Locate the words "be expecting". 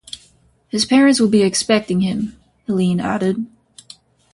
1.27-2.01